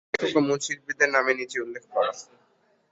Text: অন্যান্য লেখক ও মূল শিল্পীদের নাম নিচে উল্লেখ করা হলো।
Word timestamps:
অন্যান্য 0.03 0.23
লেখক 0.23 0.37
ও 0.37 0.47
মূল 0.47 0.59
শিল্পীদের 0.65 1.09
নাম 1.11 1.25
নিচে 1.39 1.57
উল্লেখ 1.63 1.83
করা 1.87 2.11
হলো। 2.11 2.35